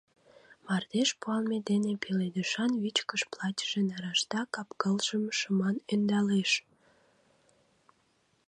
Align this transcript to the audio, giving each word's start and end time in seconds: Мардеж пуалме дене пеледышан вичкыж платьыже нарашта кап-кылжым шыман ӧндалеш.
Мардеж 0.65 1.09
пуалме 1.21 1.57
дене 1.69 1.91
пеледышан 2.03 2.71
вичкыж 2.81 3.21
платьыже 3.33 3.81
нарашта 3.89 4.41
кап-кылжым 4.53 5.23
шыман 5.37 5.75
ӧндалеш. 5.93 6.51